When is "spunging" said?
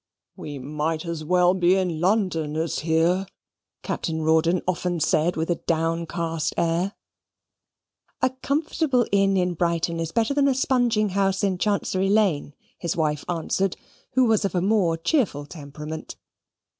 10.55-11.09